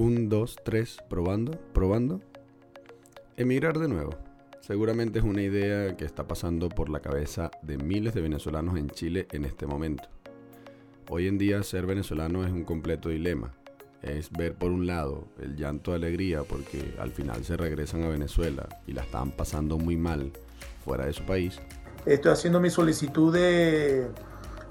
[0.00, 2.22] Un, dos, tres, probando, probando.
[3.36, 4.12] Emigrar de nuevo.
[4.62, 8.88] Seguramente es una idea que está pasando por la cabeza de miles de venezolanos en
[8.88, 10.04] Chile en este momento.
[11.10, 13.52] Hoy en día ser venezolano es un completo dilema.
[14.00, 18.08] Es ver por un lado el llanto de alegría porque al final se regresan a
[18.08, 20.32] Venezuela y la están pasando muy mal
[20.82, 21.60] fuera de su país.
[22.06, 24.06] Estoy haciendo mi solicitud de,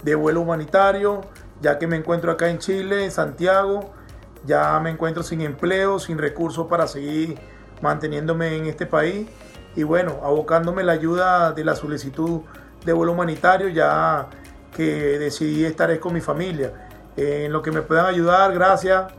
[0.02, 1.21] de vuelo humanitario,
[1.61, 3.98] ya que me encuentro acá en Chile, en Santiago.
[4.46, 7.38] Ya me encuentro sin empleo, sin recursos para seguir
[7.82, 9.28] manteniéndome en este país.
[9.75, 12.42] Y bueno, abocándome la ayuda de la solicitud
[12.86, 14.30] de vuelo humanitario, ya
[14.75, 16.88] que decidí estar con mi familia.
[17.18, 19.11] En lo que me puedan ayudar, gracias.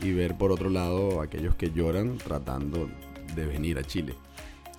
[0.00, 2.88] Y ver por otro lado aquellos que lloran tratando
[3.34, 4.14] de venir a Chile.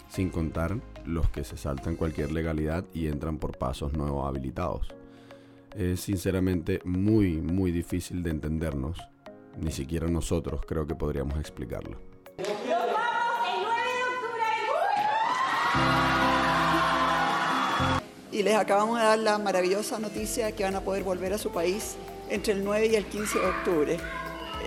[0.10, 4.94] Sin contar los que se saltan cualquier legalidad y entran por pasos nuevos habilitados.
[5.76, 9.00] Es sinceramente muy, muy difícil de entendernos.
[9.58, 11.98] Ni siquiera nosotros creo que podríamos explicarlo.
[18.32, 21.38] Y les acabamos de dar la maravillosa noticia de que van a poder volver a
[21.38, 21.96] su país
[22.30, 23.98] entre el 9 y el 15 de octubre.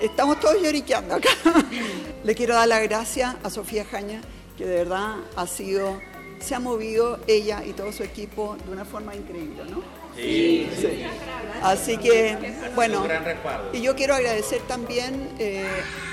[0.02, 1.30] Estamos todos lloriqueando acá.
[2.24, 4.20] Le quiero dar las gracias a Sofía Jaña,
[4.58, 5.98] que de verdad ha sido,
[6.40, 10.03] se ha movido ella y todo su equipo de una forma increíble, ¿no?
[10.16, 10.68] Sí.
[11.62, 12.36] Así que,
[12.74, 13.06] bueno,
[13.72, 15.64] y yo quiero agradecer también eh,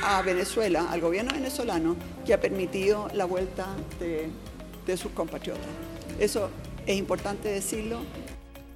[0.03, 3.67] a Venezuela, al gobierno venezolano, que ha permitido la vuelta
[3.99, 4.29] de,
[4.85, 5.67] de sus compatriotas.
[6.19, 6.49] Eso
[6.85, 7.99] es importante decirlo.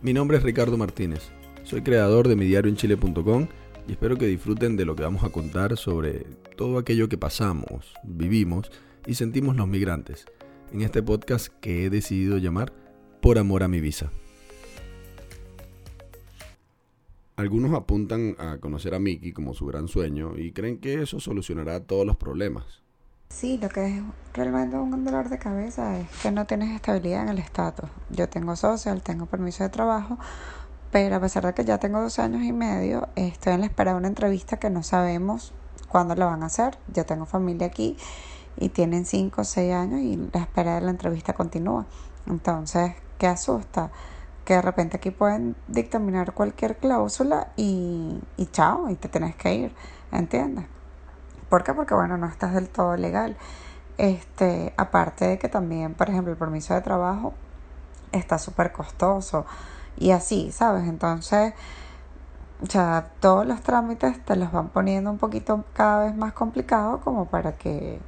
[0.02, 1.30] Mi nombre es Ricardo Martínez.
[1.64, 3.48] Soy creador de midiarioenchile.com
[3.88, 6.26] y espero que disfruten de lo que vamos a contar sobre
[6.58, 8.72] todo aquello que pasamos, vivimos
[9.08, 10.26] y sentimos los migrantes
[10.74, 12.74] en este podcast que he decidido llamar
[13.22, 14.12] Por amor a mi visa.
[17.38, 21.82] Algunos apuntan a conocer a Mickey como su gran sueño y creen que eso solucionará
[21.82, 22.82] todos los problemas.
[23.28, 27.30] Sí, lo que es realmente un dolor de cabeza es que no tienes estabilidad en
[27.30, 27.90] el estatus.
[28.10, 30.18] Yo tengo social, tengo permiso de trabajo,
[30.92, 33.92] pero a pesar de que ya tengo dos años y medio, estoy en la espera
[33.92, 35.52] de una entrevista que no sabemos
[35.90, 36.78] cuándo la van a hacer.
[36.94, 37.98] Yo tengo familia aquí
[38.56, 41.86] y tienen cinco o seis años y la espera de la entrevista continúa.
[42.28, 43.92] Entonces, ¿qué asusta?
[44.46, 49.54] Que de repente aquí pueden dictaminar cualquier cláusula y, y chao, y te tenés que
[49.56, 49.76] ir,
[50.12, 50.66] ¿entiendes?
[51.50, 51.74] ¿Por qué?
[51.74, 53.38] Porque bueno, no estás del todo legal.
[53.98, 57.34] Este, aparte de que también, por ejemplo, el permiso de trabajo
[58.12, 59.46] está súper costoso
[59.98, 60.88] y así, ¿sabes?
[60.88, 61.54] Entonces,
[62.62, 67.26] ya todos los trámites te los van poniendo un poquito cada vez más complicados como
[67.26, 68.00] para que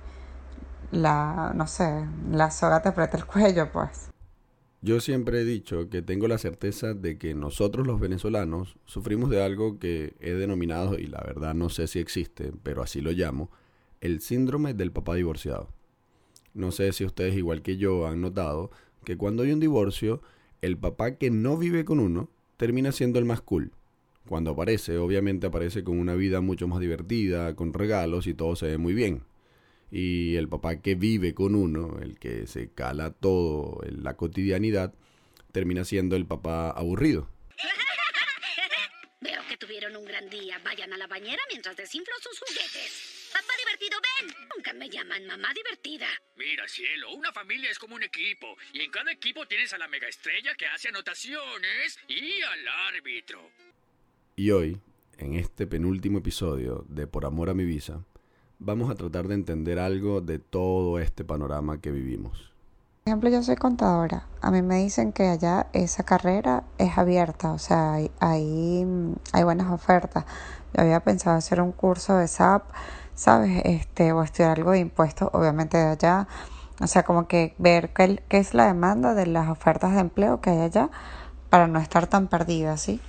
[0.92, 4.10] la, no sé, la soga te apriete el cuello, pues.
[4.82, 9.44] Yo siempre he dicho que tengo la certeza de que nosotros los venezolanos sufrimos de
[9.44, 13.50] algo que he denominado, y la verdad no sé si existe, pero así lo llamo,
[14.02, 15.70] el síndrome del papá divorciado.
[16.54, 18.70] No sé si ustedes igual que yo han notado
[19.04, 20.22] que cuando hay un divorcio,
[20.62, 23.72] el papá que no vive con uno termina siendo el más cool.
[24.28, 28.68] Cuando aparece, obviamente aparece con una vida mucho más divertida, con regalos y todo se
[28.68, 29.24] ve muy bien.
[29.92, 34.94] Y el papá que vive con uno, el que se cala todo en la cotidianidad,
[35.52, 37.30] termina siendo el papá aburrido.
[39.22, 40.60] Veo que tuvieron un gran día.
[40.64, 43.30] Vayan a la bañera mientras desinflo sus juguetes.
[43.34, 44.50] Papá divertido, ven.
[44.56, 46.08] Nunca me llaman mamá divertida.
[46.36, 48.58] Mira, cielo, una familia es como un equipo.
[48.74, 53.52] Y en cada equipo tienes a la mega estrella que hace anotaciones y al árbitro.
[54.36, 54.80] Y hoy,
[55.18, 58.06] en este penúltimo episodio de Por Amor a mi Visa,
[58.60, 62.52] vamos a tratar de entender algo de todo este panorama que vivimos.
[63.04, 64.28] Por ejemplo, yo soy contadora.
[64.42, 68.86] A mí me dicen que allá esa carrera es abierta, o sea, hay, hay,
[69.32, 70.26] hay buenas ofertas.
[70.74, 72.64] Yo había pensado hacer un curso de SAP,
[73.16, 73.62] ¿sabes?
[73.64, 76.28] Este, o estudiar algo de impuestos, obviamente de allá.
[76.82, 80.42] O sea, como que ver qué, qué es la demanda de las ofertas de empleo
[80.42, 80.90] que hay allá
[81.50, 83.00] para no estar tan perdida, ¿sí?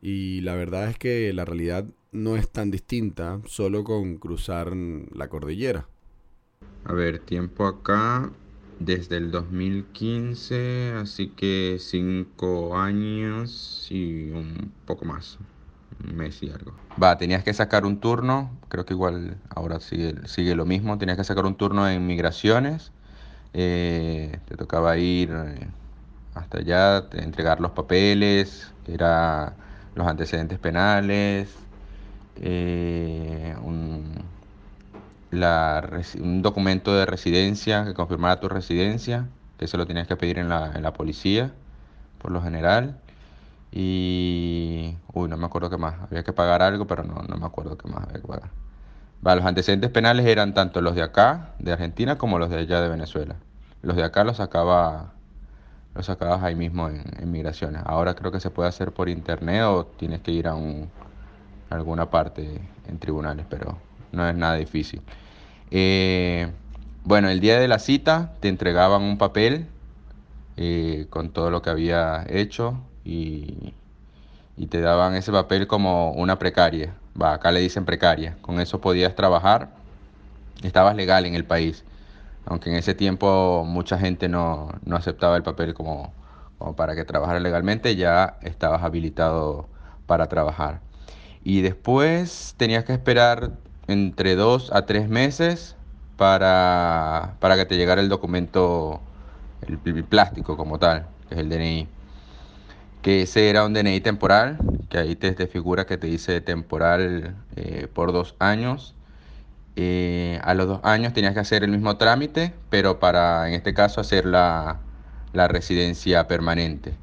[0.00, 5.28] Y la verdad es que la realidad no es tan distinta solo con cruzar la
[5.28, 5.86] cordillera.
[6.84, 8.30] A ver, tiempo acá
[8.78, 15.38] desde el 2015, así que cinco años y un poco más,
[16.04, 16.72] un mes y algo.
[17.02, 21.16] Va, tenías que sacar un turno, creo que igual ahora sigue, sigue lo mismo, tenías
[21.16, 22.92] que sacar un turno en migraciones,
[23.54, 25.68] eh, te tocaba ir eh,
[26.34, 29.54] hasta allá, entregar los papeles, era
[29.94, 31.54] los antecedentes penales,
[32.36, 34.24] eh, un,
[35.32, 39.26] un, documento de residencia que confirmara tu residencia,
[39.58, 41.52] que eso lo tenías que pedir en la, en la policía,
[42.18, 42.98] por lo general.
[43.72, 44.96] Y.
[45.14, 45.94] Uy, no me acuerdo qué más.
[46.02, 48.50] Había que pagar algo, pero no, no me acuerdo qué más había que pagar.
[49.22, 52.88] los antecedentes penales eran tanto los de acá, de Argentina, como los de allá de
[52.88, 53.36] Venezuela.
[53.82, 55.12] Los de acá los sacaba
[55.94, 57.82] los sacabas ahí mismo en, migraciones.
[57.84, 60.90] Ahora creo que se puede hacer por internet o tienes que ir a, un,
[61.72, 63.78] alguna parte en tribunales, pero
[64.12, 65.02] no es nada difícil.
[65.70, 66.50] Eh,
[67.04, 69.66] bueno, el día de la cita te entregaban un papel
[70.56, 73.74] eh, con todo lo que había hecho y,
[74.68, 76.94] te daban ese papel como una precaria.
[77.20, 78.36] Va, acá le dicen precaria.
[78.42, 79.70] Con eso podías trabajar.
[80.62, 81.84] Estabas legal en el país
[82.44, 86.12] aunque en ese tiempo mucha gente no, aceptaba el papel como,
[86.76, 89.68] para que trabajara legalmente, ya estabas habilitado
[90.06, 90.80] para trabajar.
[91.44, 93.52] Y después tenías que esperar
[93.88, 95.76] entre dos a tres meses
[96.16, 99.00] para, que te llegara el documento,
[99.66, 101.88] el, plástico como tal, que es el DNI.
[103.02, 104.58] Que ese era un DNI temporal,
[104.88, 108.94] que ahí te, figura que te dice temporal eh, por dos años
[109.74, 113.72] eh, a los dos años tenías que hacer el mismo trámite, pero para, en este
[113.72, 114.80] caso, hacer la,
[115.32, 116.94] la residencia permanente.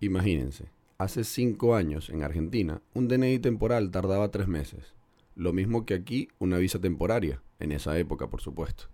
[0.00, 0.66] Imagínense,
[0.98, 4.94] hace cinco años en Argentina, un DNI temporal tardaba tres meses.
[5.34, 8.84] Lo mismo que aquí una visa temporaria, en esa época, por supuesto.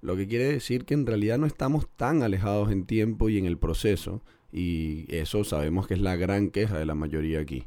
[0.00, 3.46] Lo que quiere decir que en realidad no estamos tan alejados en tiempo y en
[3.46, 4.22] el proceso,
[4.52, 7.66] y eso sabemos que es la gran queja de la mayoría aquí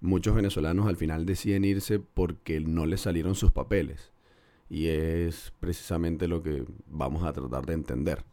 [0.00, 4.12] muchos venezolanos al final deciden irse porque no les salieron sus papeles.
[4.68, 8.24] Y es precisamente lo que vamos a tratar de entender.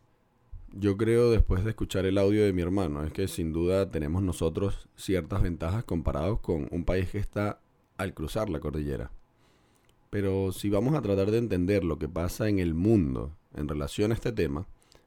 [0.75, 4.23] Yo creo, después de escuchar el audio de mi hermano, es que sin duda tenemos
[4.23, 7.59] nosotros ciertas ventajas comparados con un país que está
[7.95, 9.11] al cruzar la cordillera.
[10.09, 14.09] Pero si vamos a tratar de entender lo que pasa en el mundo en relación
[14.11, 14.65] a este tema,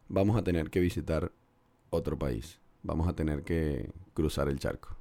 [0.08, 1.32] vamos a tener que visitar
[1.90, 2.60] otro país.
[2.84, 4.96] Vamos a tener que cruzar el charco.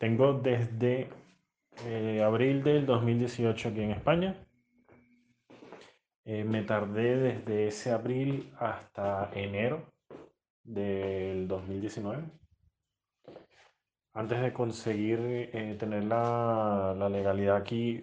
[0.00, 1.21] Tengo desde
[1.86, 4.36] eh, abril del 2018 aquí en España.
[6.24, 9.92] Eh, me tardé desde ese abril hasta enero
[10.62, 12.22] del 2019.
[14.14, 18.00] Antes de conseguir eh, tener la, legalidad aquí,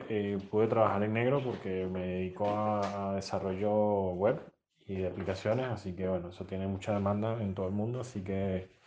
[0.49, 4.39] pude trabajar en negro porque me dedico a, desarrollo web
[4.87, 8.23] y de aplicaciones, así que bueno, eso tiene mucha demanda en todo el mundo, así
[8.23, 8.79] que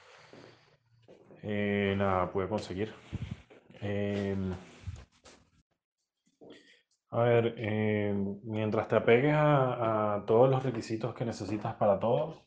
[1.42, 2.92] eh, nada, pude conseguir.
[3.80, 4.54] Em,
[7.12, 12.42] a ver, em, mientras te apegues a, a, todos los requisitos que necesitas para todo,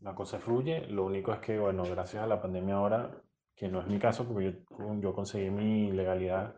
[0.00, 0.86] la cosa fluye.
[0.88, 3.10] Lo único es que, bueno, gracias a la pandemia ahora,
[3.54, 6.56] que no es mi caso, porque yo, yo conseguí mi legalidad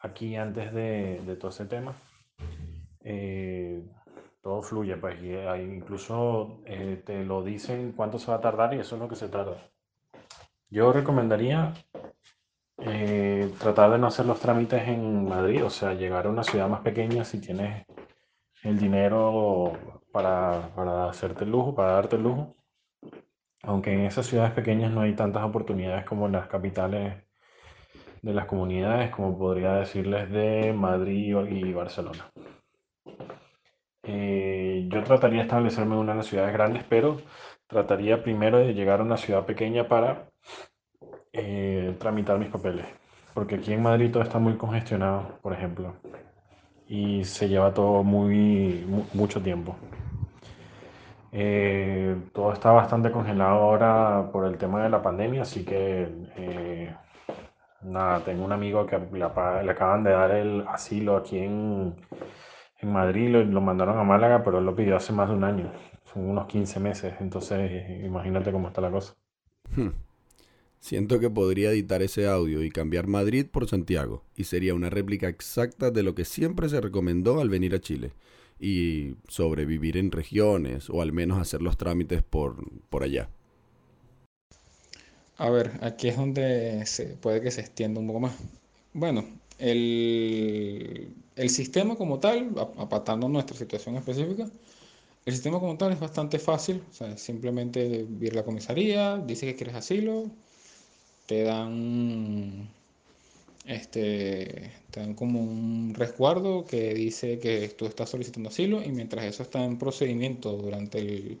[0.00, 1.94] aquí antes de, de todo ese tema,
[3.00, 3.82] eh,
[4.42, 8.78] todo fluye, pues, y incluso eh, te lo dicen cuánto se va a tardar y
[8.78, 9.56] eso es lo que se tarda.
[10.68, 11.72] Yo recomendaría
[12.78, 16.68] eh, tratar de no hacer los trámites en Madrid, o sea, llegar a una ciudad
[16.68, 17.86] más pequeña si tienes
[18.62, 19.72] el dinero
[20.12, 22.56] para, para hacerte el lujo, para darte el lujo
[23.66, 27.24] aunque en esas ciudades pequeñas no hay tantas oportunidades como en las capitales
[28.22, 32.30] de las comunidades, como podría decirles de Madrid y Barcelona.
[34.02, 37.20] Eh, yo trataría de establecerme en una de las ciudades grandes, pero
[37.66, 40.28] trataría primero de llegar a una ciudad pequeña para
[41.34, 42.86] eh, tramitar mis papeles,
[43.34, 45.94] porque aquí en Madrid todo está muy congestionado, por ejemplo,
[46.88, 49.76] y se lleva todo muy mucho tiempo.
[51.32, 56.94] Eh, todo está bastante congelado ahora por el tema de la pandemia, así que eh,
[57.82, 61.96] nada, tengo un amigo que le, acaban de dar el asilo aquí en,
[62.78, 65.42] en Madrid, lo, lo, mandaron a Málaga, pero él lo pidió hace más de un
[65.42, 65.72] año,
[66.04, 69.14] son unos 15 meses, entonces imagínate cómo está la cosa.
[69.74, 70.03] Hmm.
[70.84, 75.30] Siento que podría editar ese audio y cambiar Madrid por Santiago, y sería una réplica
[75.30, 78.12] exacta de lo que siempre se recomendó al venir a Chile
[78.60, 83.30] y sobrevivir en regiones o al menos hacer los trámites por, por allá.
[85.38, 88.36] A ver, aquí es donde se, puede que se extienda un poco más.
[88.92, 89.24] Bueno,
[89.58, 94.50] el, el sistema como tal, apatando nuestra situación específica,
[95.24, 96.82] el sistema como tal es bastante fácil.
[97.16, 100.30] Simplemente ir a la comisaría, dice que quieres asilo,
[101.26, 102.68] te dan
[103.64, 109.24] este, te dan como un resguardo que dice que tú estás solicitando asilo y mientras
[109.24, 111.40] eso está en procedimiento durante el...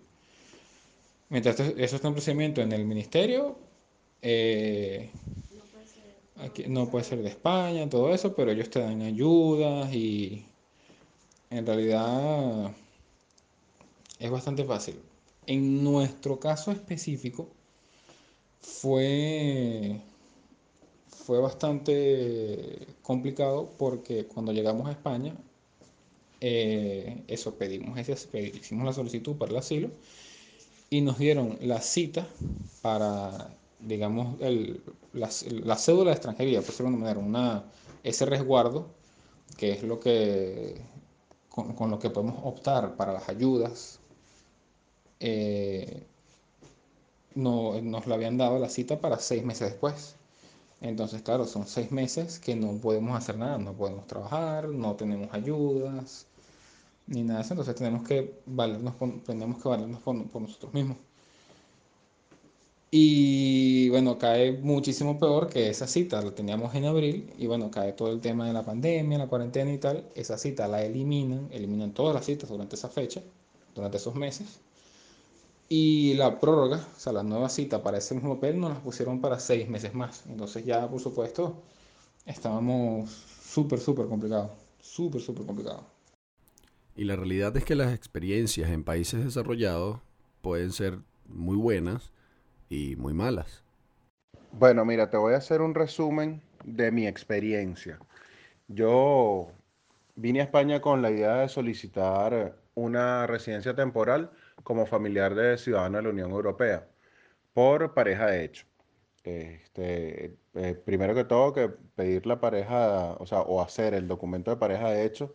[1.28, 3.58] Mientras eso está en procedimiento en el ministerio,
[4.22, 5.10] eh,
[6.36, 10.46] aquí, no puede ser de España, todo eso, pero ellos te dan ayudas y
[11.50, 12.72] en realidad
[14.18, 15.00] es bastante fácil.
[15.46, 17.48] En nuestro caso específico
[18.64, 20.00] fue,
[21.08, 25.34] fue bastante complicado porque cuando llegamos a España,
[26.40, 29.90] eh, eso pedimos, hicimos la solicitud para el asilo
[30.90, 32.26] y nos dieron la cita
[32.80, 35.28] para, digamos, el, la,
[35.76, 37.64] cédula de extranjería, por decirlo de una manera, una,
[38.02, 38.88] ese resguardo,
[39.58, 40.80] que es lo que,
[41.48, 44.00] con, lo que podemos optar para las ayudas.
[45.20, 46.06] Eh,
[47.34, 50.16] no, nos la habían dado la cita para seis meses después.
[50.80, 55.32] Entonces, claro, son seis meses que no podemos hacer nada, no podemos trabajar, no tenemos
[55.32, 56.26] ayudas,
[57.06, 57.54] ni nada de eso.
[57.54, 60.98] Entonces tenemos que valernos tenemos que valernos por, nosotros mismos.
[62.90, 67.92] Y bueno, cae muchísimo peor que esa cita, la teníamos en abril, y bueno, cae
[67.92, 70.08] todo el tema de la pandemia, la cuarentena y tal.
[70.14, 73.20] Esa cita la eliminan, eliminan todas las citas durante esa fecha,
[73.74, 74.60] durante esos meses.
[75.68, 79.20] Y la prórroga, o sea, la nueva cita para ese mismo papel nos la pusieron
[79.20, 80.24] para seis meses más.
[80.28, 81.62] Entonces ya, por supuesto,
[82.26, 84.50] estábamos súper, súper complicados.
[84.80, 85.84] Súper, súper complicados.
[86.96, 89.98] Y la realidad es que las experiencias en países desarrollados
[90.42, 92.12] pueden ser muy buenas
[92.68, 93.62] y muy malas.
[94.52, 97.98] Bueno, mira, te voy a hacer un resumen de mi experiencia.
[98.68, 99.48] Yo
[100.14, 104.30] vine a España con la idea de solicitar una residencia temporal
[104.62, 106.88] como familiar de ciudadano de la Unión Europea
[107.54, 108.66] por pareja de hecho.
[109.24, 114.50] Este, eh, primero que todo, que pedir la pareja, o sea, o hacer el documento
[114.50, 115.34] de pareja de hecho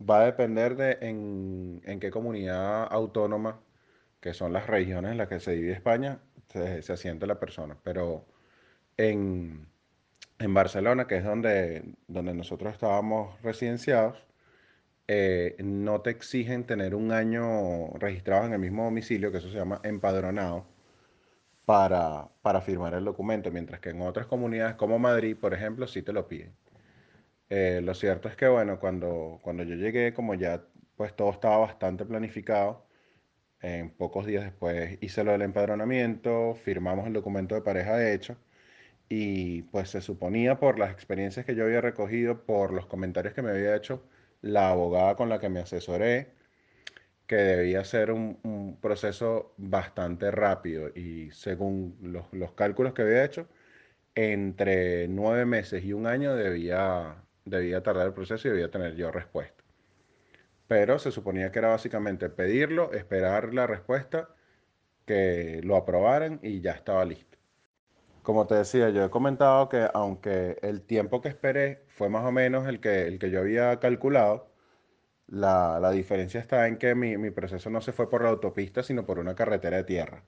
[0.00, 3.60] va a depender de en, qué comunidad autónoma,
[4.20, 7.78] que son las regiones en las que se divide España, se, se asienta la persona.
[7.82, 8.26] Pero
[8.96, 9.68] en,
[10.38, 14.26] Barcelona, que es donde, donde nosotros estábamos residenciados,
[15.08, 19.56] eh, no te exigen tener un año registrado en el mismo domicilio, que eso se
[19.58, 20.66] llama empadronado,
[21.64, 26.02] para, para firmar el documento, mientras que en otras comunidades como Madrid, por ejemplo, sí
[26.02, 26.54] te lo piden.
[27.48, 30.64] Eh, lo cierto es que, bueno, cuando, cuando yo llegué, como ya
[30.96, 32.86] pues todo estaba bastante planificado,
[33.60, 38.36] en pocos días después hice lo del empadronamiento, firmamos el documento de pareja de hecho
[39.08, 43.42] y pues se suponía por las experiencias que yo había recogido, por los comentarios que
[43.42, 44.02] me había hecho
[44.42, 46.32] la abogada con la que me asesoré,
[47.26, 53.48] que debía ser un, proceso bastante rápido y según los, los cálculos que había hecho,
[54.14, 57.16] entre nueve meses y un año debía
[57.46, 59.64] debía tardar el proceso y debía tener yo respuesta.
[60.66, 64.28] Pero se suponía que era básicamente pedirlo, esperar la respuesta,
[65.06, 67.35] que lo aprobaran y ya estaba listo.
[68.26, 72.32] Como te decía, yo he comentado que aunque el tiempo que esperé fue más o
[72.32, 74.50] menos el que, el que yo había calculado,
[75.28, 78.82] la, la diferencia está en que mi, mi, proceso no se fue por la autopista,
[78.82, 80.24] sino por una carretera de tierra.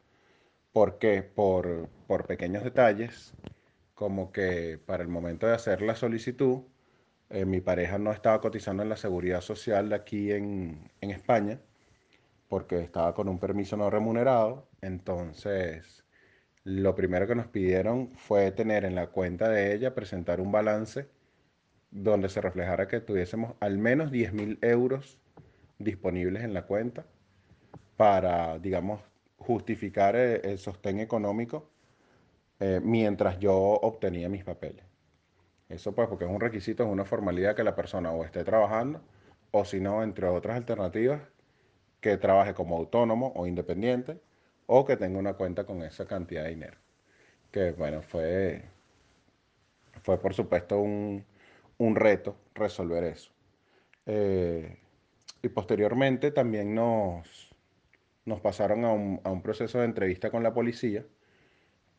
[0.72, 1.22] ¿Por qué?
[1.24, 3.34] Por, por pequeños detalles,
[3.94, 6.62] como que para el momento de hacer la solicitud,
[7.30, 11.60] eh, mi pareja no estaba cotizando en la seguridad social de aquí en, en España
[12.48, 14.68] porque estaba con un permiso no remunerado.
[14.82, 16.04] Entonces,
[16.68, 21.08] lo primero que nos pidieron fue tener en la cuenta de ella, presentar un balance
[21.90, 25.18] donde se reflejara que tuviésemos al menos 10 mil euros
[25.78, 27.06] disponibles en la cuenta
[27.96, 29.00] para, digamos,
[29.38, 31.70] justificar el, el sostén económico
[32.60, 34.84] eh, mientras yo obtenía mis papeles.
[35.70, 39.00] Eso pues porque es un requisito, es una formalidad que la persona o esté trabajando
[39.52, 41.22] o si no, entre otras alternativas,
[42.02, 44.20] que trabaje como autónomo o independiente
[44.68, 46.78] o que tenga una cuenta con esa cantidad de dinero.
[47.50, 48.64] Que bueno, fue,
[50.02, 51.24] fue por supuesto un,
[51.96, 53.32] reto resolver eso.
[54.06, 54.78] Eh,
[55.42, 57.50] y posteriormente también nos,
[58.24, 61.04] nos pasaron a un, a un proceso de entrevista con la policía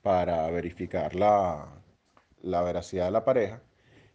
[0.01, 1.79] para verificar la,
[2.41, 3.61] la veracidad de la pareja.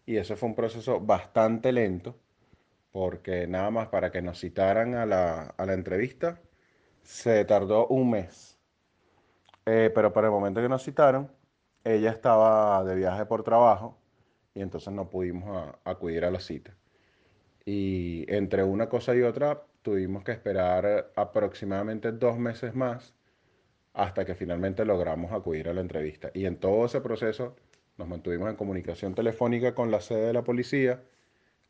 [0.07, 2.19] Y eso fue un proceso bastante lento,
[2.93, 6.41] porque nada más para que nos citaran a la, entrevista
[7.05, 8.59] se tardó un mes.
[9.67, 11.31] Eh, pero para el momento que nos citaron,
[11.85, 13.97] ella estaba de viaje por trabajo
[14.55, 16.75] y entonces no pudimos acudir a la cita.
[17.65, 23.15] Y entre una cosa y otra tuvimos que esperar aproximadamente dos meses más
[23.95, 26.31] hasta que finalmente logramos acudir a la entrevista.
[26.35, 27.57] Y en todo ese proceso
[27.97, 31.03] nos mantuvimos en comunicación telefónica con la sede de la policía,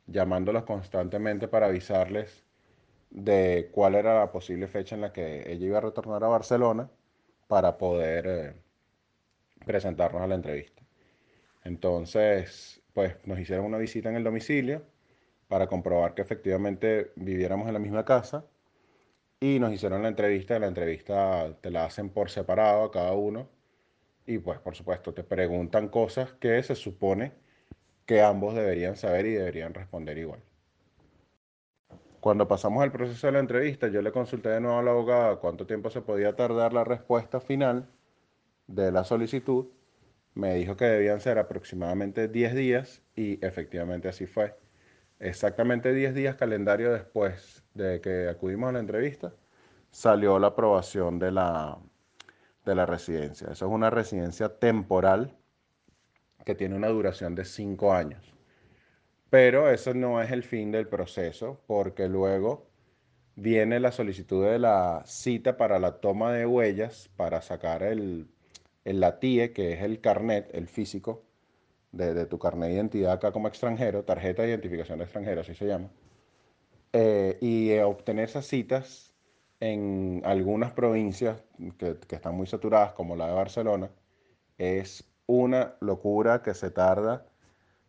[0.06, 2.44] llamándolos constantemente para avisarles
[3.14, 6.90] de cuál era la posible fecha en la que ella iba a retornar a Barcelona
[7.48, 8.54] para poder eh,
[9.64, 10.82] presentarnos a la entrevista.
[11.64, 14.84] Entonces, pues nos hicieron una visita en el domicilio
[15.48, 18.44] para comprobar que efectivamente viviéramos en la misma casa
[19.40, 20.58] y nos hicieron la entrevista.
[20.58, 23.48] La entrevista te la hacen por separado a cada uno
[24.26, 27.32] y pues por supuesto te preguntan cosas que se supone
[28.06, 30.40] que ambos deberían saber y deberían responder igual.
[32.24, 35.36] Cuando pasamos al proceso de la entrevista, yo le consulté de nuevo a la abogada
[35.36, 37.86] cuánto tiempo se podía tardar la respuesta final
[38.66, 39.66] de la solicitud.
[40.32, 44.56] Me dijo que debían ser aproximadamente 10 días y efectivamente así fue.
[45.18, 49.34] Exactamente 10 días calendario después de que acudimos a la entrevista,
[49.90, 51.76] salió la aprobación de la,
[52.64, 53.48] de la residencia.
[53.52, 55.36] Eso es una residencia temporal
[56.46, 58.33] que tiene una duración de 5 años.
[59.34, 62.68] Pero eso no es el fin del proceso, porque luego
[63.34, 68.28] viene la solicitud de la cita para la toma de huellas, para sacar el,
[68.84, 71.24] el LATIE, que es el carnet, el físico,
[71.90, 75.66] de, tu carnet de identidad acá como extranjero, tarjeta de identificación de extranjero, así se
[75.66, 75.90] llama,
[76.92, 79.12] eh, y obtener esas citas
[79.58, 81.42] en algunas provincias
[81.76, 83.90] que, que están muy saturadas, como la de Barcelona,
[84.58, 87.26] es una locura que se tarda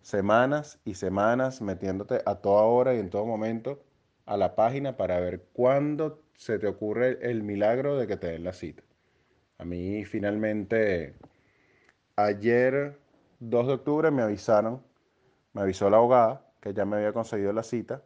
[0.05, 3.81] semanas y semanas metiéndote a toda hora y en todo momento
[4.27, 8.43] a la página para ver cuándo se te ocurre el milagro de que te den
[8.43, 8.83] la cita.
[9.57, 11.15] A mí finalmente,
[12.17, 12.99] ayer
[13.39, 14.83] 2 de octubre me avisaron,
[15.53, 18.03] me avisó la abogada que ya me había conseguido la cita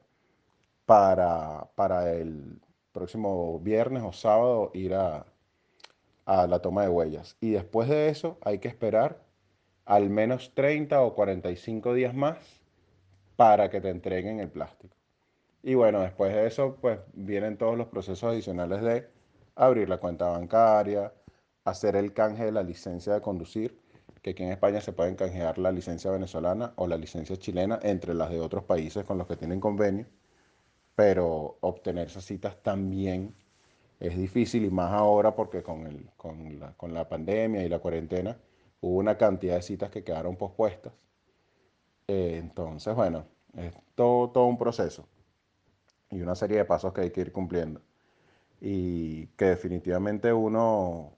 [0.86, 2.62] para, para el
[2.94, 5.26] próximo viernes o sábado ir a,
[6.26, 7.36] a la toma de huellas.
[7.42, 9.29] Y después de eso hay que esperar
[9.90, 12.38] al menos 30 o 45 días más
[13.36, 14.96] para que te entreguen el plástico.
[15.64, 19.08] Y bueno, después de eso, pues vienen todos los procesos adicionales de
[19.56, 21.12] abrir la cuenta bancaria,
[21.66, 23.80] hacer el canje de la licencia de conducir,
[24.22, 28.14] que aquí en España se pueden canjear la licencia venezolana o la licencia chilena entre
[28.14, 30.06] las de otros países con los que tienen convenio,
[30.94, 33.34] pero obtener esas citas también
[34.00, 37.80] es difícil y más ahora porque con, el, con, la, con la pandemia y la
[37.80, 38.38] cuarentena,
[38.82, 40.94] hubo una cantidad de citas que quedaron pospuestas.
[42.08, 43.26] Eh, entonces, bueno,
[43.56, 45.08] es todo, todo un proceso
[46.12, 47.82] y una serie de pasos que hay que ir cumpliendo.
[48.62, 51.18] Y que definitivamente uno,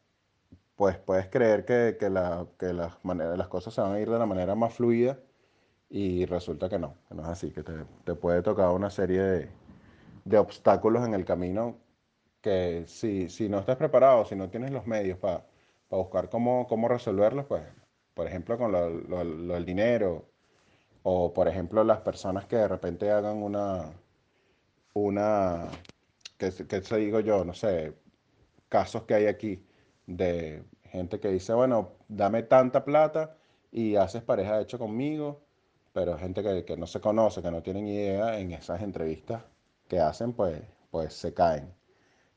[0.75, 4.19] pues puedes creer que, que, la, que las, las cosas se van a ir de
[4.19, 5.19] la manera más fluida
[5.89, 7.73] y resulta que no, que no es así, que te,
[8.05, 9.49] te puede tocar una serie de,
[10.25, 11.77] de, obstáculos en el camino
[12.41, 15.45] que si, si no estás preparado, si no tienes los medios para
[15.91, 17.63] para buscar cómo, cómo resolverlo, pues,
[18.13, 20.25] por ejemplo, con lo, lo, el dinero,
[21.03, 23.91] o por ejemplo, las personas que de repente hagan una,
[24.93, 25.67] una,
[26.37, 27.93] que, que se digo yo, no sé,
[28.69, 29.65] casos que hay aquí
[30.07, 33.35] de gente que dice, bueno, dame tanta plata
[33.71, 35.41] y haces pareja de hecho conmigo,
[35.93, 39.43] pero gente que, que no se conoce, que no tienen idea, en esas entrevistas
[39.89, 41.73] que hacen, pues, pues se caen.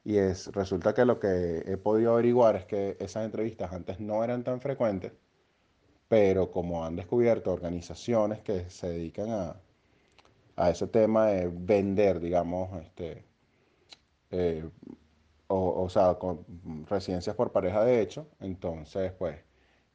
[0.05, 4.23] Y es, resulta que lo que he podido averiguar es que esas entrevistas antes no
[4.25, 5.13] eran tan frecuentes,
[6.09, 9.57] pero como han descubierto organizaciones que se dedican a,
[10.57, 13.25] a ese tema de vender, digamos, este,
[14.31, 14.69] eh,
[15.49, 16.45] o, sea, con
[16.89, 19.39] residencias por pareja de hecho, entonces pues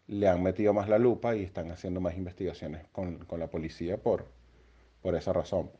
[0.08, 3.98] le han metido más la lupa y están haciendo más investigaciones con, con la policía
[4.02, 4.26] por,
[5.02, 5.72] por esa razón.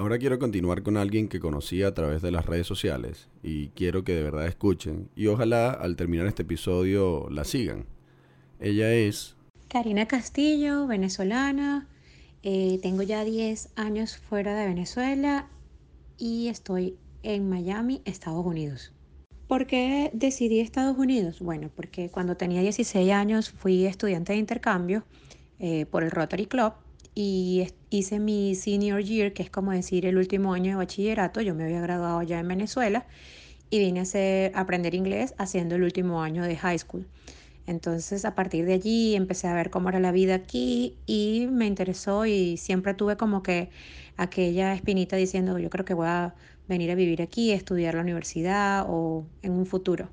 [0.00, 4.02] Ahora quiero continuar con alguien que conocí a través de las redes sociales y quiero
[4.02, 7.84] que de verdad escuchen y ojalá al terminar este episodio la sigan.
[8.60, 9.36] Ella es...
[9.68, 11.86] Karina Castillo, venezolana.
[12.42, 15.50] Eh, tengo ya 10 años fuera de Venezuela
[16.16, 18.94] y estoy en Miami, Estados Unidos.
[19.48, 21.40] ¿Por qué decidí Estados Unidos?
[21.40, 25.04] Bueno, porque cuando tenía 16 años fui estudiante de intercambio
[25.58, 26.72] eh, por el Rotary Club
[27.14, 31.40] y hice mi senior year, que es como decir el último año de bachillerato.
[31.40, 33.06] Yo me había graduado ya en Venezuela
[33.70, 37.06] y vine a, hacer, aprender inglés haciendo el último año de high school.
[37.66, 41.66] Entonces a partir de allí empecé a ver cómo era la vida aquí y me
[41.66, 43.70] interesó y siempre tuve como que
[44.16, 46.34] aquella espinita diciendo yo creo que voy a
[46.68, 50.10] venir a vivir aquí, a estudiar la universidad o en un futuro.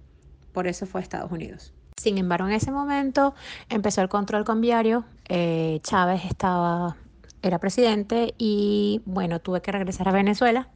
[0.53, 1.73] Por eso fue a Estados Unidos.
[1.97, 3.33] Sin embargo, en ese momento
[3.69, 6.95] empezó el control cambiario, eh, Chávez estaba,
[7.41, 10.69] era presidente y bueno, tuve que regresar a Venezuela.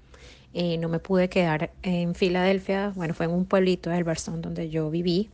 [0.54, 4.90] Eh, no me pude quedar en Filadelfia, bueno, fue en un pueblito, Elberson, donde yo
[4.90, 5.30] viví.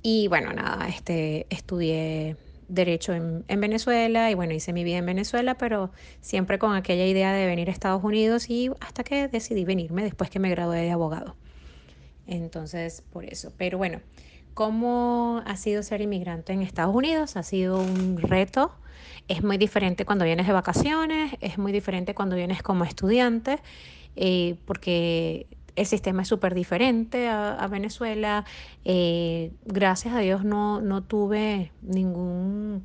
[0.00, 2.36] Y bueno, nada, este, estudié
[2.68, 7.04] derecho en, en, Venezuela y bueno, hice mi vida en Venezuela, pero siempre con aquella
[7.04, 10.82] idea de venir a Estados Unidos y hasta que decidí venirme después que me gradué
[10.82, 11.34] de abogado.
[12.28, 13.52] Entonces, por eso.
[13.56, 14.00] Pero bueno,
[14.56, 17.36] ¿Cómo ha sido ser inmigrante en Estados Unidos?
[17.36, 18.72] Ha sido un reto.
[19.28, 23.58] Es muy diferente cuando vienes de vacaciones, es muy diferente cuando vienes como estudiante,
[24.16, 28.46] eh, porque el sistema es súper diferente a, Venezuela.
[28.86, 32.82] Eh, gracias a Dios no, no tuve ningún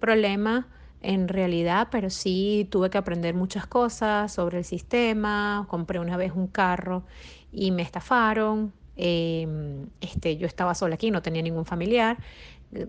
[0.00, 0.68] problema
[1.00, 5.64] en realidad, pero sí tuve que aprender muchas cosas sobre el sistema.
[5.70, 7.04] Compré una vez un carro
[7.50, 8.74] y me estafaron.
[8.98, 12.18] Em, este, yo estaba sola aquí, no tenía ningún familiar.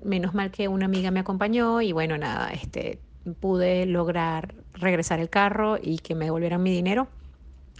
[0.04, 3.00] Menos mal que una amiga me acompañó y bueno, nada, este,
[3.40, 7.08] pude lograr regresar el carro y que me devolvieran mi dinero.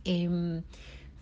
[0.06, 0.64] Em,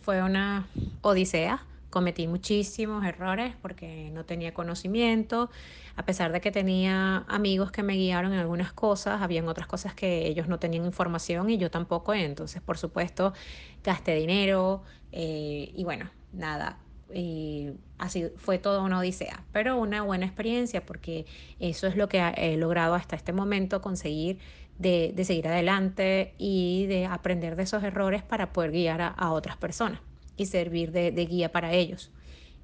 [0.02, 0.68] fue una
[1.02, 5.50] odisea cometí muchísimos errores porque no tenía conocimiento,
[5.96, 9.96] a pesar de que tenía amigos que me guiaron en algunas cosas, habían otras cosas
[9.96, 13.34] que ellos no tenían información y yo tampoco, entonces por supuesto
[13.84, 16.78] gasté dinero eh, y bueno, nada,
[17.14, 21.26] y así fue toda una odisea, pero una buena experiencia porque
[21.60, 24.40] eso es lo que he logrado hasta este momento conseguir
[24.78, 30.02] de, seguir adelante y de aprender de esos errores para poder guiar a otras personas
[30.38, 32.12] y servir de, guía para ellos.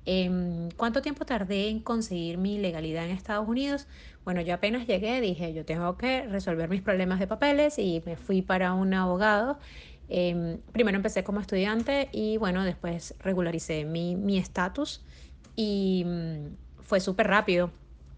[0.05, 3.87] Em, ¿Cuánto tiempo tardé en conseguir mi legalidad en Estados Unidos?
[4.25, 8.15] Bueno, yo apenas llegué, dije, yo tengo que resolver mis problemas de papeles y me
[8.15, 9.57] fui para un abogado.
[10.15, 15.01] Em, primero empecé como estudiante y bueno, después regularicé mi estatus
[15.55, 17.71] y mm, fue súper rápido.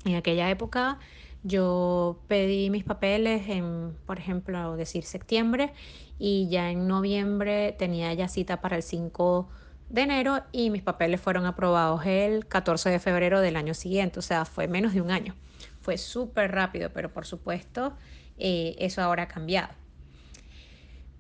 [0.04, 1.00] En aquella época
[1.44, 5.74] yo pedí mis papeles en, por ejemplo, decir septiembre
[6.20, 9.48] y ya en noviembre tenía ya cita para el 5
[9.90, 14.22] de enero y mis papeles fueron aprobados el 14 de febrero del año siguiente, o
[14.22, 15.36] sea, fue menos de un año.
[15.82, 17.94] Fue súper rápido, pero por supuesto
[18.38, 19.70] eh, eso ahora ha cambiado.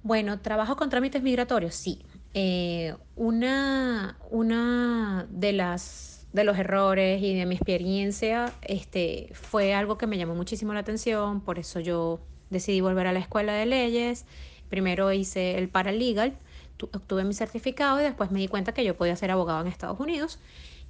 [0.06, 2.06] Bueno, trabajo con trámites migratorios, sí.
[2.36, 9.98] Eh, una, una de las de los errores y de mi experiencia, este, fue algo
[9.98, 12.20] que me llamó muchísimo la atención, por eso yo
[12.52, 14.26] decidí volver a la escuela de leyes.
[14.70, 16.38] Primero hice el paralegal,
[16.80, 20.00] obtuve mi certificado y después me di cuenta que yo podía ser abogado en Estados
[20.00, 20.38] Unidos,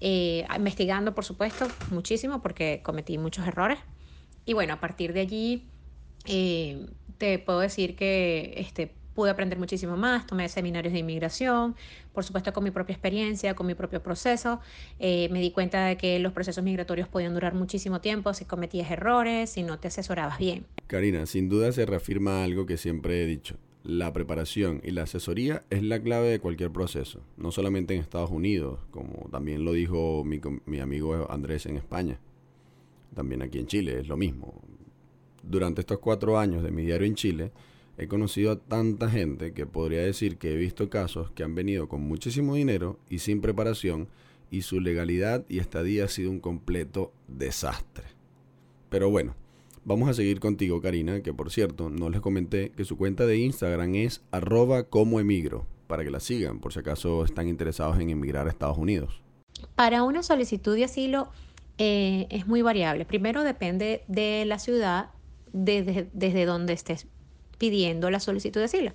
[0.02, 3.80] eh, investigando, por supuesto, muchísimo porque cometí muchos errores.
[4.46, 5.64] Y bueno, a partir de allí
[6.26, 6.86] eh,
[7.18, 11.76] te puedo decir que este, pude aprender muchísimo más, tomé seminarios de inmigración,
[12.14, 14.60] por supuesto con mi propia experiencia, con mi propio proceso.
[15.00, 18.92] Eh, me di cuenta de que los procesos migratorios podían durar muchísimo tiempo si cometías
[18.92, 20.66] errores, si no te asesorabas bien.
[20.88, 23.56] Karina, sin duda se reafirma algo que siempre he dicho.
[23.84, 28.32] La preparación y la asesoría es la clave de cualquier proceso, no solamente en Estados
[28.32, 32.20] Unidos, como también lo dijo mi, mi amigo Andrés en España,
[33.14, 34.62] también aquí en Chile es lo mismo.
[35.44, 37.52] Durante estos cuatro años de mi diario en Chile,
[37.98, 41.88] He conocido a tanta gente que podría decir que he visto casos que han venido
[41.88, 44.10] con muchísimo dinero y sin preparación
[44.52, 48.06] y su legalidad y estadía ha sido un completo desastre.
[48.90, 49.36] Pero bueno,
[49.86, 53.38] vamos a seguir contigo Karina, que por cierto no les comenté que su cuenta de
[53.38, 58.10] Instagram es arroba como emigro, para que la sigan por si acaso están interesados en
[58.10, 59.22] emigrar a Estados Unidos.
[59.76, 61.30] Para una solicitud de asilo
[61.78, 63.06] eh, es muy variable.
[63.06, 65.12] Primero depende de la ciudad
[65.54, 67.08] desde, desde donde estés
[67.58, 68.94] pidiendo la solicitud de asilo.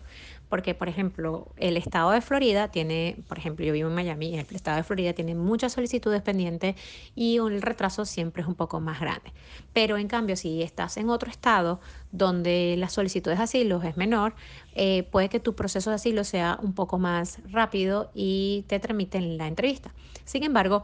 [0.49, 4.47] Porque, por ejemplo, el estado de Florida tiene, por ejemplo, yo vivo en Miami, el
[4.55, 6.75] estado de Florida tiene muchas solicitudes pendientes
[7.15, 9.33] y el retraso siempre es un poco más grande.
[9.73, 14.35] Pero en cambio, si estás en otro estado donde la solicitud de asilo es menor,
[14.75, 19.39] eh, puede que tu proceso de asilo sea un poco más rápido y te tramiten
[19.39, 19.95] la entrevista.
[20.25, 20.83] Sin embargo,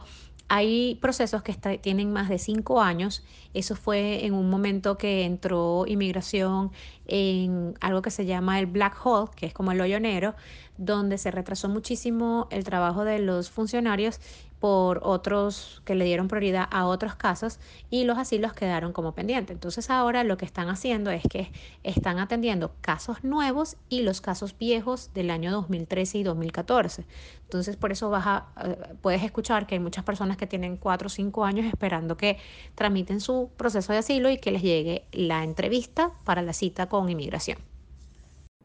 [0.49, 3.23] hay procesos que tienen más de cinco años.
[3.53, 6.71] Eso fue en un momento que entró inmigración
[7.05, 10.35] en algo que se llama el black hole, que es como el hoyo negro,
[10.77, 14.19] donde se retrasó muchísimo el trabajo de los funcionarios
[14.59, 17.59] por otros que le dieron prioridad a otros casos
[17.89, 19.53] y los asilos quedaron como pendientes.
[19.53, 21.51] Entonces ahora lo que están haciendo es que
[21.83, 27.05] están atendiendo casos nuevos y los casos viejos del año 2013 y 2014.
[27.43, 31.07] Entonces por eso vas a, eh, puedes escuchar que hay muchas personas que tienen cuatro
[31.07, 32.37] o cinco años esperando que
[32.73, 37.09] tramiten su proceso de asilo y que les llegue la entrevista para la cita con
[37.09, 37.59] inmigración.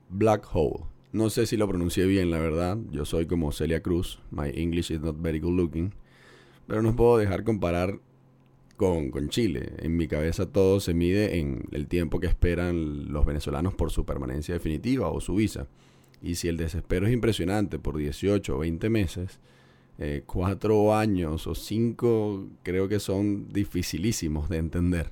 [0.09, 2.79] Black Hole no sé si lo pronuncié bien, la verdad.
[2.91, 4.19] Yo soy como Celia Cruz.
[4.31, 5.93] My English is not very good looking.
[6.67, 8.01] Pero no puedo dejar comparar
[8.77, 9.75] con, con, Chile.
[9.79, 14.07] En mi cabeza todo se mide en el tiempo que esperan los venezolanos por su
[14.07, 15.69] permanencia definitiva o su visa.
[16.23, 19.39] Y si el desespero es impresionante por 18 o 20 meses,
[19.99, 25.11] eh, cuatro años o cinco creo que son dificilísimos de entender.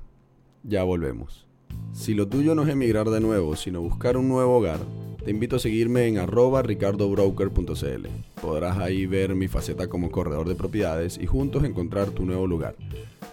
[0.63, 1.50] Ya volvemos.
[1.93, 4.79] Si lo tuyo no es emigrar de nuevo, sino buscar un nuevo hogar,
[5.25, 8.07] te invito a seguirme en arroba ricardobroker.cl.
[8.41, 12.75] Podrás ahí ver mi faceta como corredor de propiedades y juntos encontrar tu nuevo lugar.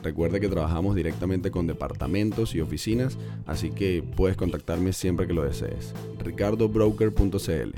[0.04, 5.44] Recuerda que trabajamos directamente con departamentos y oficinas, así que puedes contactarme siempre que lo
[5.44, 5.94] desees.
[6.20, 7.72] ricardobroker.cl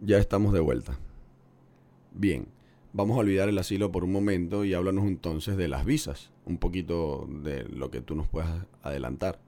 [0.00, 0.98] Ya estamos de vuelta.
[2.12, 2.46] Bien,
[2.94, 6.56] vamos a olvidar el asilo por un momento y háblanos entonces de las visas, un
[6.56, 8.50] poquito de lo que tú nos puedas
[8.82, 9.38] adelantar.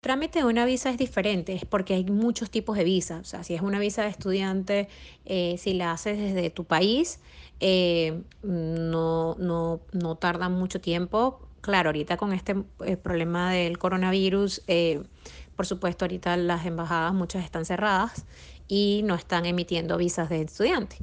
[0.00, 3.20] Trámite de una visa es diferente porque hay muchos tipos de visas.
[3.20, 4.88] O sea, si es una visa de estudiante,
[5.26, 7.20] eh, si la haces desde tu país,
[7.60, 11.40] eh, no, no, no tarda mucho tiempo.
[11.60, 14.62] Claro, ahorita con este eh, problema del coronavirus,
[15.54, 18.24] por supuesto, ahorita las embajadas muchas están cerradas
[18.66, 20.96] y no están emitiendo visas de estudiante.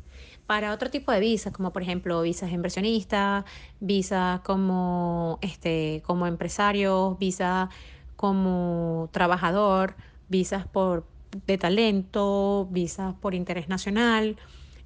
[0.49, 3.45] Para otro tipo de visas, como por ejemplo visas inversionistas,
[3.79, 7.69] visas como, este, como empresario, visas
[8.15, 9.93] como trabajador,
[10.27, 11.05] visas por,
[11.45, 14.37] de talento, visas por interés nacional.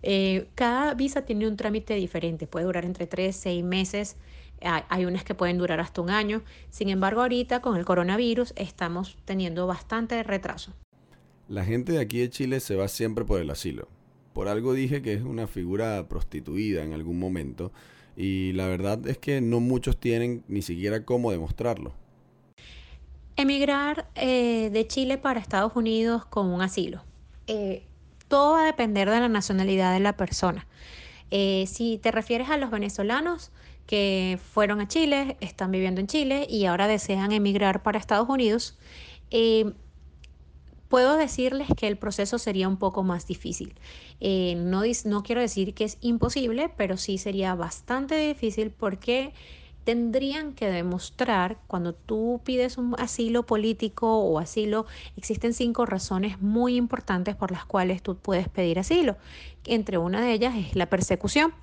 [0.01, 4.17] Eh, cada visa tiene un trámite diferente, puede durar entre 3, 6 meses,
[4.59, 6.41] hay unas que pueden durar hasta un año.
[6.71, 10.73] Sin embargo, ahorita con el coronavirus estamos teniendo bastante retraso.
[11.47, 13.87] La gente de aquí de Chile se va siempre por el asilo.
[14.33, 17.71] Por algo dije que es una figura prostituida en algún momento
[18.15, 21.93] y la verdad es que no muchos tienen ni siquiera cómo demostrarlo.
[23.35, 27.03] Emigrar eh, de Chile para Estados Unidos con un asilo.
[27.47, 27.83] Eh,
[28.27, 30.67] todo va a depender de la nacionalidad de la persona.
[31.31, 33.51] Eh, si te refieres a los venezolanos
[33.87, 38.77] que fueron a Chile, están viviendo en Chile y ahora desean emigrar para Estados Unidos,
[40.93, 43.73] puedo decirles que el proceso sería un poco más difícil.
[44.21, 49.33] no, no quiero decir que es imposible, pero sí sería bastante difícil porque
[49.85, 54.85] tendrían que demostrar, cuando tú pides un asilo político o asilo,
[55.17, 59.17] existen cinco razones muy importantes por las cuales tú puedes pedir asilo.
[59.65, 61.55] Entre una de ellas es la persecución.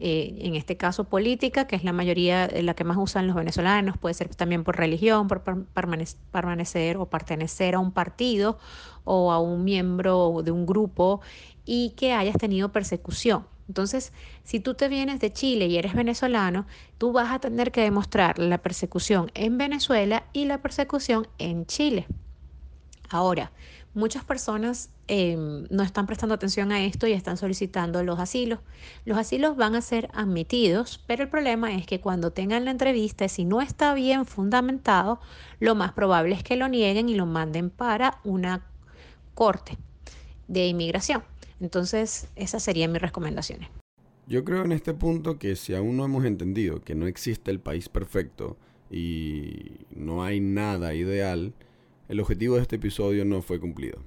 [0.00, 3.34] Eh, en este caso política, que es la mayoría, eh, la que más usan los
[3.34, 8.58] venezolanos, puede ser también por religión, por permanecer o pertenecer a un partido
[9.02, 11.20] o a un miembro de un grupo
[11.64, 13.46] y que hayas tenido persecución.
[13.66, 14.12] Entonces,
[14.44, 18.38] si tú te vienes de Chile y eres venezolano, tú vas a tener que demostrar
[18.38, 22.06] la persecución en Venezuela y la persecución en Chile.
[23.10, 23.50] Ahora,
[23.94, 28.60] muchas personas em, no están prestando atención a esto y están solicitando los asilos.
[29.04, 33.28] Los asilos van a ser admitidos, pero el problema es que cuando tengan la entrevista,
[33.28, 35.20] si no está bien fundamentado,
[35.60, 38.66] lo más probable es que lo nieguen y lo manden para una
[39.34, 39.78] corte
[40.46, 41.22] de inmigración.
[41.60, 43.68] Entonces, esas serían mis recomendaciones.
[44.26, 47.60] Yo creo en este punto que si aún no hemos entendido que no existe el
[47.60, 48.58] país perfecto
[48.90, 51.54] y no hay nada ideal,
[52.08, 53.98] el objetivo de este episodio no fue cumplido.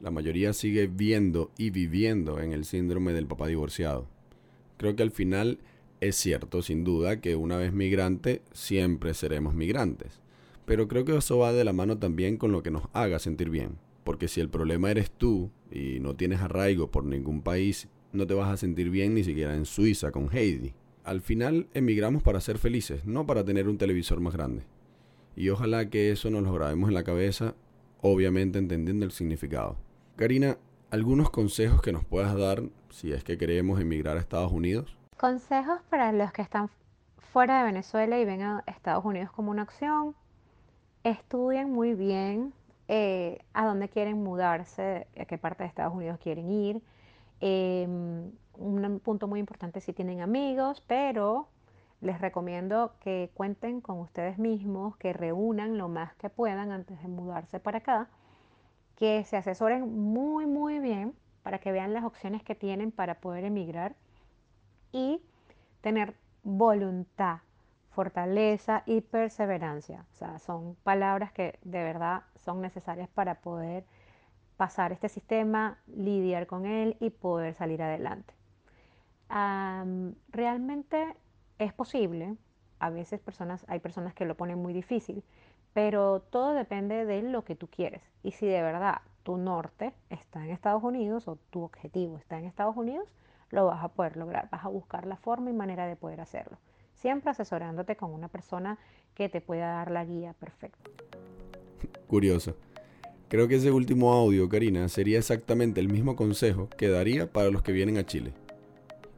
[0.00, 4.06] La mayoría sigue viendo y viviendo en el síndrome del papá divorciado.
[4.76, 5.58] Creo que al final
[6.00, 10.20] es cierto, sin duda, que una vez migrante siempre seremos migrantes.
[10.66, 13.48] Pero creo que eso va de la mano también con lo que nos haga sentir
[13.48, 13.78] bien.
[14.04, 18.34] Porque si el problema eres tú y no tienes arraigo por ningún país, no te
[18.34, 20.74] vas a sentir bien ni siquiera en Suiza con Heidi.
[21.04, 24.64] Al final emigramos para ser felices, no para tener un televisor más grande.
[25.36, 27.54] Y ojalá que eso nos lo grabemos en la cabeza,
[28.00, 29.85] obviamente entendiendo el significado.
[30.16, 30.56] Karina,
[30.90, 34.96] ¿algunos consejos que nos puedas dar si es que queremos emigrar a Estados Unidos?
[35.18, 36.70] Consejos para los que están
[37.18, 40.16] fuera de Venezuela y ven a Estados Unidos como una opción.
[41.04, 42.54] Estudien muy bien
[42.88, 46.80] eh, a dónde quieren mudarse, a qué parte de Estados Unidos quieren ir.
[47.40, 51.48] Em, un punto muy importante si tienen amigos, pero
[52.00, 57.08] les recomiendo que cuenten con ustedes mismos, que reúnan lo más que puedan antes de
[57.08, 58.08] mudarse para acá,
[58.96, 63.44] que se asesoren muy, muy bien para que vean las opciones que tienen para poder
[63.44, 63.94] emigrar
[64.92, 65.22] y
[65.80, 67.38] tener voluntad
[67.96, 70.04] fortaleza y perseverancia.
[70.12, 73.86] O sea, son palabras que de verdad son necesarias para poder
[74.58, 78.34] pasar este sistema, lidiar con él y poder salir adelante.
[80.28, 81.16] realmente
[81.58, 82.36] es posible,
[82.78, 85.24] a veces personas, hay personas que lo ponen muy difícil,
[85.76, 88.00] pero todo depende de lo que tú quieres.
[88.22, 92.46] Y si de verdad tu norte está en Estados Unidos o tu objetivo está en
[92.46, 93.12] Estados Unidos,
[93.50, 96.56] lo vas a poder lograr, vas a buscar la forma y manera de poder hacerlo
[96.96, 98.78] siempre asesorándote con una persona
[99.14, 100.90] que te pueda dar la guía perfecta.
[102.06, 102.56] Curioso.
[103.28, 107.62] Creo que ese último audio, Karina, sería exactamente el mismo consejo que daría para los
[107.62, 108.32] que vienen a Chile.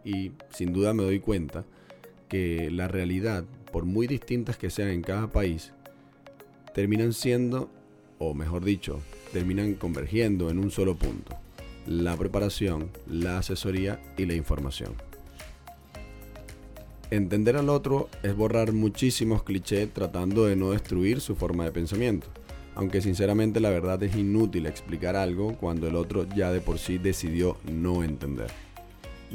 [0.05, 1.65] Y sin duda me doy cuenta
[2.29, 5.73] que la realidad, por muy distintas que sean en cada país,
[6.79, 7.69] terminan siendo,
[8.21, 9.01] o mejor dicho,
[9.33, 11.37] terminan convergiendo en un solo punto.
[11.89, 14.93] La preparación, la asesoría y la información.
[17.11, 22.29] Entender al otro es borrar muchísimos clichés tratando de no destruir su forma de pensamiento.
[22.77, 26.99] aunque sinceramente la verdad es inútil explicar algo cuando el otro ya de por sí
[26.99, 28.53] decidió no entender.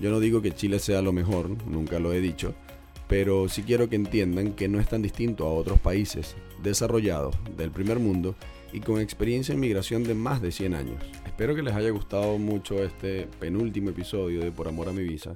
[0.01, 2.56] Yo no digo que Chile sea lo mejor, nunca lo he dicho,
[3.13, 7.69] pero sí quiero que entiendan que no es tan distinto a otros países desarrollados del
[7.69, 8.34] primer mundo
[8.71, 11.04] y con experiencia en migración de más de 100 años.
[11.23, 15.32] Espero que les haya gustado mucho este penúltimo episodio de Por Amor a mi Visa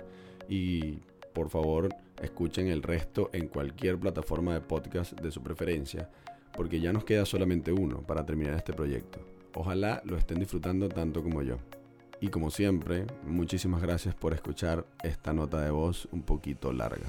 [0.49, 0.97] y
[1.33, 6.09] por favor escuchen el resto en cualquier plataforma de podcast de su preferencia
[6.55, 9.19] porque ya nos queda solamente uno para terminar este proyecto.
[9.53, 11.57] Ojalá lo estén disfrutando tanto como yo.
[12.21, 17.05] Y como siempre, muchísimas gracias por escuchar esta nota de voz un poquito larga.